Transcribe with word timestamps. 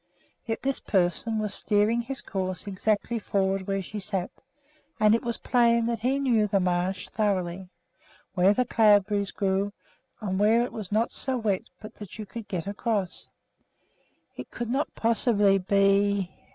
Yet 0.47 0.63
this 0.63 0.79
person 0.79 1.37
was 1.37 1.53
steering 1.53 2.01
his 2.01 2.21
course 2.21 2.65
exactly 2.65 3.19
toward 3.19 3.67
where 3.67 3.83
she 3.83 3.99
sat, 3.99 4.31
and 4.99 5.13
it 5.13 5.21
was 5.21 5.37
plain 5.37 5.85
that 5.85 5.99
he 5.99 6.17
knew 6.17 6.47
the 6.47 6.59
marsh 6.59 7.07
thoroughly, 7.09 7.69
where 8.33 8.51
the 8.51 8.65
cloudberries 8.65 9.29
grew, 9.29 9.73
and 10.19 10.39
where 10.39 10.63
it 10.63 10.73
was 10.73 10.91
not 10.91 11.11
so 11.11 11.37
wet 11.37 11.69
but 11.79 11.93
that 11.97 12.17
you 12.17 12.25
could 12.25 12.47
get 12.47 12.65
across. 12.65 13.27
It 14.35 14.49
could 14.49 14.71
not 14.71 14.91
possibly 14.95 15.59
be 15.59 16.31